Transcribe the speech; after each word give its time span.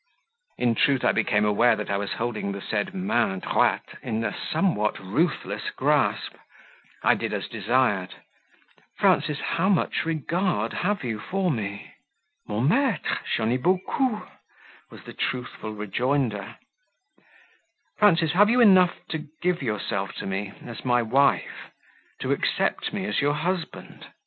In 0.57 0.73
truth 0.73 1.05
I 1.05 1.11
became 1.11 1.45
aware 1.45 1.75
that 1.75 1.91
I 1.91 1.97
was 1.97 2.13
holding 2.13 2.51
the 2.53 2.59
said 2.61 2.95
"main 2.95 3.39
droite" 3.39 3.99
in 4.01 4.23
a 4.23 4.35
somewhat 4.35 4.97
ruthless 4.99 5.69
grasp: 5.69 6.33
I 7.03 7.13
did 7.13 7.31
as 7.33 7.47
desired; 7.47 8.09
and, 8.09 8.09
for 8.09 8.13
the 8.15 8.17
third 8.17 8.17
time, 8.17 8.49
asked 8.49 8.49
more 8.49 8.77
gently 8.87 8.95
"Frances, 8.97 9.39
how 9.59 9.69
much 9.69 10.05
regard 10.07 10.73
have 10.73 11.03
you 11.03 11.19
for 11.19 11.51
me?" 11.51 11.93
"Mon 12.47 12.67
maitre, 12.67 13.19
j'en 13.35 13.51
ai 13.51 13.57
beaucoup," 13.57 14.27
was 14.89 15.03
the 15.03 15.13
truthful 15.13 15.75
rejoinder. 15.75 16.57
"Frances, 17.99 18.31
have 18.31 18.49
you 18.49 18.59
enough 18.59 18.95
to 19.09 19.27
give 19.43 19.61
yourself 19.61 20.13
to 20.13 20.25
me 20.25 20.51
as 20.65 20.83
my 20.83 21.03
wife? 21.03 21.69
to 22.21 22.31
accept 22.31 22.91
me 22.91 23.05
as 23.05 23.21
your 23.21 23.35
husband?" 23.35 24.07